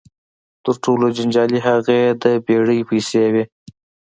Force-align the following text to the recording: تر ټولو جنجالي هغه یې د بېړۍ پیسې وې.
تر 0.63 0.75
ټولو 0.83 1.05
جنجالي 1.17 1.59
هغه 1.67 1.91
یې 2.01 2.07
د 2.23 2.25
بېړۍ 2.45 2.79
پیسې 2.89 3.23
وې. 3.33 3.43